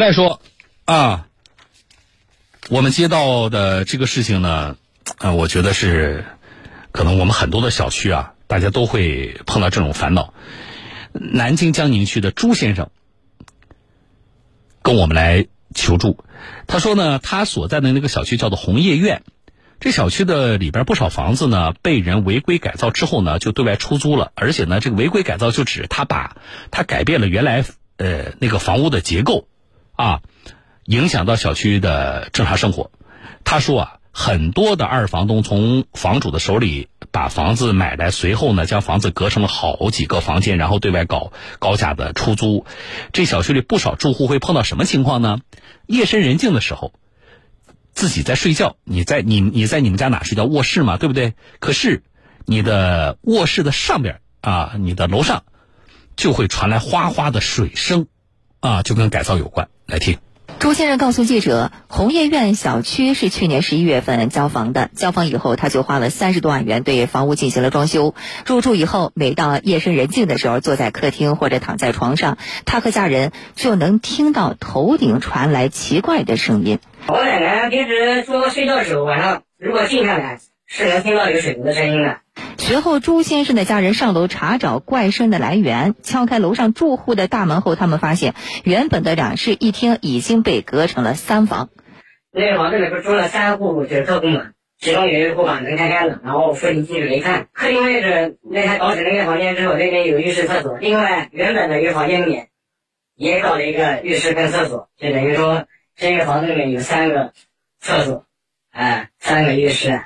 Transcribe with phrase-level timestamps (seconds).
[0.00, 0.40] 再说，
[0.86, 1.26] 啊，
[2.70, 4.76] 我们接到的这个事情呢，
[5.18, 6.24] 啊，我觉得是，
[6.90, 10.32] 可能我们很多的小区啊，大家都会碰到这种烦恼。
[11.12, 12.88] 南京江宁区的朱先生
[14.80, 16.24] 跟我们来求助，
[16.66, 19.22] 他说呢，他所在的那个小区叫做红叶苑，
[19.80, 26.38] 这小区的里边不少房子呢，被人违规改造之后呢，就对外出租了，而且呢，这个违规改造就指他把
[26.70, 27.66] 他改变了原来
[27.98, 29.46] 呃那个房屋的结构。
[30.00, 30.22] 啊，
[30.86, 32.90] 影响到小区的正常生活。
[33.44, 42.64] 他说啊，很多的二房东从房主的手里把房子买来，随后呢将房子隔成了好几个房间，然后对外搞高价的出租。
[43.12, 45.40] 这小区里不少住户会碰到什么情况呢？
[45.86, 46.94] 夜深人静的时候，
[47.92, 50.44] 自己在睡觉，你在你你在你们家哪睡觉？
[50.44, 51.34] 卧室嘛，对不对？
[51.58, 52.02] 可是
[52.46, 55.42] 你的卧室的上边啊，你的楼上
[56.16, 58.06] 就会传来哗哗的水声。
[58.60, 59.68] 啊，就跟改造有关。
[59.86, 60.18] 来听，
[60.58, 68.14] 朱先生告诉记者，红叶苑小区是去年十一月份交房的，交房以后他就花了三十多万元对房屋进行了装修。
[68.44, 72.36] 入住以后，每到夜深人静的时候，坐在客厅或者躺在床上，
[72.66, 76.78] 他和家人就能听到头顶传来奇怪的声音。
[77.06, 82.18] 我奶奶平时说睡觉的时候，晚上如果静下来，是能听到有水流的声音的。
[82.70, 91.68] 随后，朱先生的家人上楼查找怪声的来源，敲开楼上住户的大门后，他们发现原本的两室一厅已经被隔成了三房。
[92.30, 102.50] 那个房子里不住了三户就是特工嘛，其中有一户把门开开了，然后父亲进去一看，客厅位置那台搞起那个房间之后，那边有浴室厕所，另外原本的一个房间里面
[103.16, 105.64] 也搞了一个浴室跟厕所，就等于说
[105.96, 107.32] 这个房子里面有三个
[107.80, 108.26] 厕所。
[108.70, 110.02] 哎，三个浴室。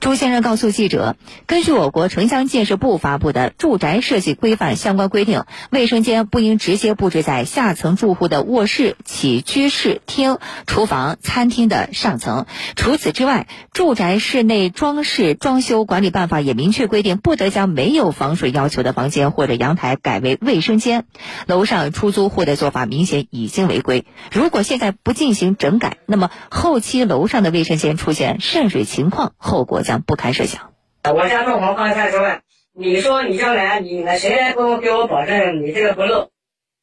[0.00, 12.46] 朱先生告诉记者，根据我国城乡建设部发布的《住宅设计规范》相关规定，卫生间不应直接布置在下层住户的卧室、起居室、厅、厨房、餐厅的上层。
[12.74, 21.04] 除此之外，《住宅室内装饰装修管理办法》也明确规定，不得将没有防水要求的房间或者阳台改为卫生间。
[21.46, 24.04] 楼上出租户的做法明显已经违规。
[24.32, 30.72] 如果现在不进行整改，那么后期楼上的卫生间出现渗水情况，后果将不堪设想。
[31.02, 32.42] 我家装潢花了三十万，
[32.72, 36.28] 你说你将来你那谁来给我给我保证你这个不漏？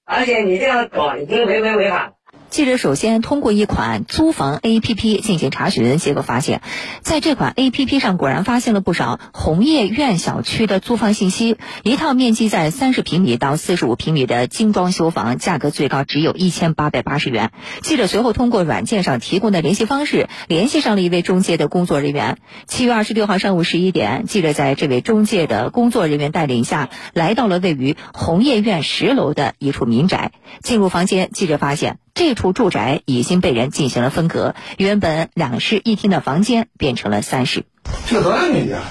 [0.04, 2.14] 而且你这样搞已经违规违法了。
[2.52, 6.62] 记者首先通过一款租房 APP 进行查询，结果发现，
[7.02, 11.56] 在这款 APP 上果然发现了不少红叶苑小区的租房信息。
[11.84, 17.54] 一套面积在三十平米到四十五平米的精装修房，价格最高只有一千八百八十元。
[17.84, 22.38] 记者随后通过软件上提供的联系方式，联系上了一位中介的工作人员。
[22.68, 30.34] 七月二十六号上午十一点，记者在这位中介的工作人员带领下，来到了位于红叶苑十楼的一处民宅。
[30.62, 32.01] 进入房间，记者发现。
[32.14, 37.64] 这处住宅已经被人进行了分隔，原本两室一厅的房间变成了三室。
[38.08, 38.84] 这多大面积啊？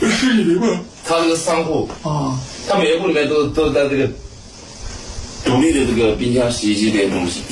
[0.00, 0.66] 这个十几平吧？
[1.04, 2.38] 他这个三户啊，
[2.68, 4.08] 他每个户里面都都带这个
[5.44, 7.42] 独立的这个冰箱、洗衣机这些东西，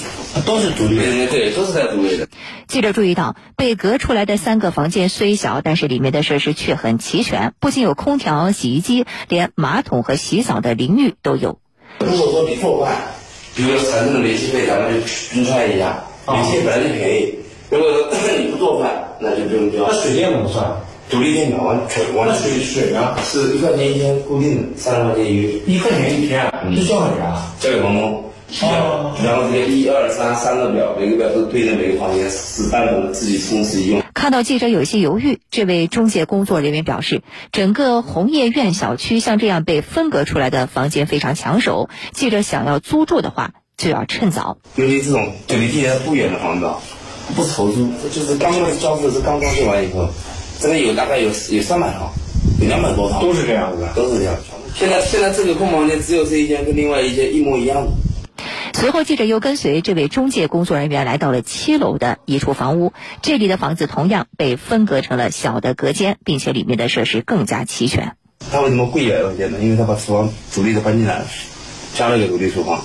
[0.44, 2.28] 都是独立的，对，都是带独立的。
[2.66, 11.60] 记者注意到，被隔出来的三个房间虽小，但是里面的设施却很齐全，不仅有空调、洗衣机，连马桶和洗澡的淋浴都有。
[11.98, 13.17] 如果说你做饭。
[13.58, 15.00] 比如说产生的煤气费，咱们就
[15.34, 15.98] 均摊一下。
[16.28, 17.34] 煤气本来就便宜，
[17.70, 18.08] 如果说
[18.38, 19.84] 你不做饭，那就不用交。
[19.88, 20.64] 那水电怎么算？
[21.10, 23.16] 独立电表完全完全水水呢？
[23.24, 25.54] 是一块钱一天固定的，三十块钱一个月。
[25.66, 27.52] 一块钱一天，这交给谁啊？
[27.58, 28.22] 交给房东。
[28.62, 29.16] 哦。
[29.24, 34.00] 然后这个一二三三个表，每个表都对应每个房间是单独的自己充自己用。
[34.18, 44.58] 看到记者有些犹豫，这位中介工作人员表示，整个红叶苑小区像这样被分隔出来的房间非常抢手，记者想要租住的话就要趁早。
[44.74, 46.68] 尤其这种距离地铁不远的房子，
[47.36, 50.08] 不愁租，就是刚刚交付是刚装修完以后，
[50.58, 52.12] 这里有大概有有三百套，
[52.60, 54.34] 有两百多套，都是这样子的，都是这样。
[54.74, 57.92] 现在现在这个空房间只有这一间跟另外一间一模一样的。
[58.78, 62.92] 随后，记者又跟随这位中介工作人员来到了七楼的一处房屋。
[63.22, 68.12] 这里的房子同样被分隔成了小的隔间，并且里面的设施更加齐全。
[68.52, 69.58] 他为什么贵一百块钱呢？
[69.60, 71.26] 因为他把厨房独立的搬进来了，
[71.96, 72.84] 加了个独立厨房。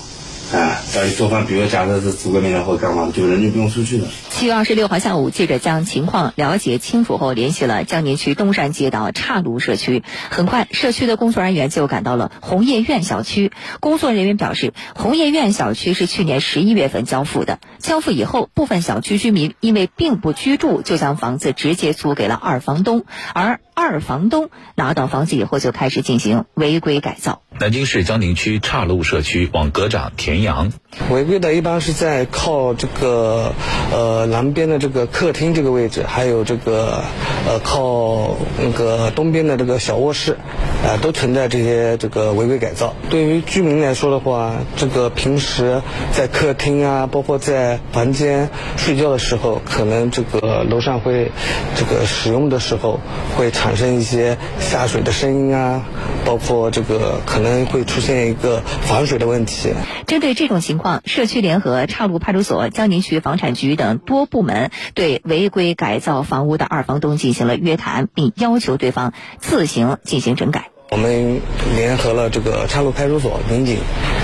[0.52, 4.08] 啊，家里做饭，比如假设是煮个面条或干嘛，就人就不用出去了。
[4.44, 10.02] 七月二十六号下午，记者将情况了解清楚后，联系了江宁区东山街道岔路社区。
[10.28, 13.52] 很快，社区的工作人员就赶到了红叶苑小区。
[13.80, 27.42] 工作人员表示，红叶苑小区是去年十一月份交付的，交付以后，部分小区居民因为并不居住，就将房子直接租给了二房东，而二房东拿到房子以后，就开始进行违规改造。
[27.58, 30.72] 南京市江宁区岔路社区网格长田阳。
[31.10, 33.52] 违规的一般是在靠这个
[33.92, 37.02] 呃南边的这个客厅这个位置，还有这个
[37.46, 40.36] 呃靠那个东边的这个小卧室，
[40.84, 42.94] 啊、都存在这些这个违规改造。
[43.10, 45.82] 对于居民来说的话，这个平时
[46.12, 51.30] 在客厅啊，包括在房间睡觉的时候，可能这个楼上会
[51.76, 53.00] 这个使用的时候
[53.36, 55.86] 会产生一些下水的声音啊，
[56.26, 59.70] 包括这个可能会出现一个防水的问题。
[60.06, 70.68] 针对这种情况，社区联合岔路派出所、江宁区房产局等多部门对违规改造房屋的二房东进行了约谈，并要求对方自行进行整改。
[70.90, 71.40] 我们
[71.74, 73.78] 联合了这个岔路派出所民警，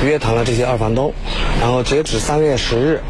[0.04, 1.14] 约谈了这些二房东，
[1.62, 3.00] 然后截止三月十日，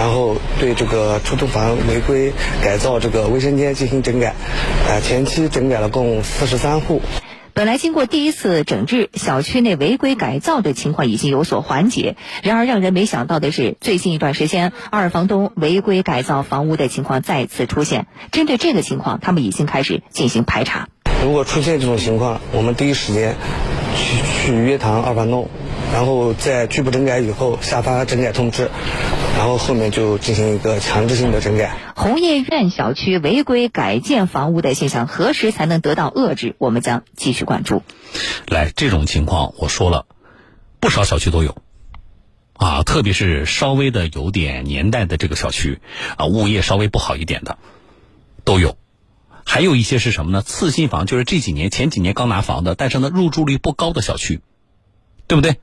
[0.00, 2.32] 然后对这个出租房违规
[2.62, 4.34] 改造这个卫生间进行整改，
[4.88, 7.02] 呃，前期整改了共四十三户。
[7.52, 12.16] 本来经过第一次整治，小区内违规改造的情况已经有所缓解。
[12.42, 18.06] 然而，让人没想到的是，最近一段时间，二房东违规改造房屋的情况再次出现。
[18.32, 20.88] 针对这个情况，他们已经开始进行排查。
[21.22, 23.36] 如果出现这种情况，我们第一时间
[23.94, 25.50] 去去约谈二房东，
[25.92, 28.70] 然后在拒不整改以后下发整改通知，
[29.36, 31.76] 然后后面就进行一个强制性的整改。
[31.96, 36.54] 红叶苑小区违规改建房屋的现象何时才能得到遏制？
[36.58, 37.82] 我们将继续关注。
[38.46, 40.06] 来，这种情况我说了，
[40.78, 41.56] 不少小区都有，
[42.54, 45.80] 啊，特别是稍微的有点年代的这个小区，
[46.16, 47.58] 啊，物业稍微不好一点的，
[48.44, 48.76] 都有。
[49.44, 50.42] 还有一些是什么呢？
[50.42, 54.40] 次新房，就是这几年前几年刚拿房的，但是呢入住率不高的小区，
[55.26, 55.56] 对不对？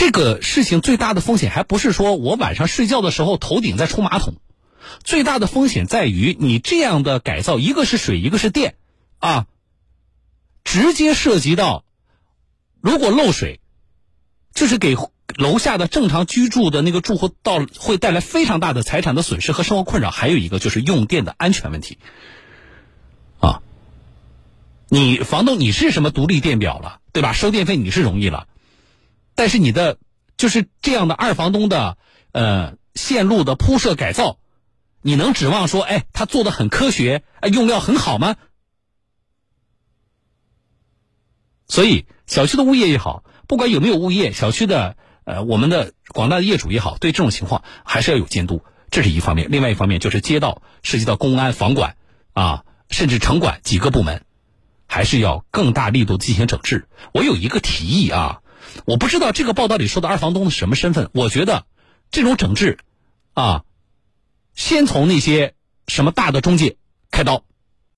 [0.00, 4.36] 这个事情最大的风险还不是说我晚上睡觉的时候头顶在冲马桶，
[5.04, 8.76] 最大的风险在于你这样的改造，一个是水，一个是电，
[9.18, 9.46] 啊，
[10.64, 11.84] 直接涉及到
[12.80, 13.60] 如果漏水，
[14.54, 14.96] 就是给
[15.36, 20.10] 楼下的正常居住的那个住户到会带来非常大的财产的损失和生活困扰。
[20.10, 21.98] 还有一个就是用电的安全问题，
[23.38, 23.60] 啊，
[24.88, 27.34] 你房东你是什么独立电表了，对吧？
[27.34, 28.46] 收电费你是容易了，
[29.40, 29.96] 但是你的
[30.36, 31.96] 就是这样的二房东的
[32.32, 34.38] 呃线路的铺设改造，
[35.00, 38.36] 你能指望说哎他做的很科学，哎用料很好吗？
[41.68, 49.50] 所以小区的物业也好，不管有没有物业，小区的呃我们的广大的业主也好，对这种情况还是要有监督，这是一方面。
[49.50, 51.96] 另外一方面就是街道涉及到公安、房管
[52.34, 54.22] 啊，甚至城管几个部门，
[54.86, 56.88] 还是要更大力度进行整治。
[57.14, 58.42] 我有一个提议啊，
[58.84, 61.66] 我不知道这个报道里说的二房东是什么身份，我觉得
[62.10, 62.78] 这种整治
[63.34, 63.64] 啊，
[64.54, 65.54] 先从那些
[65.86, 66.76] 什么大的中介
[67.10, 67.44] 开刀。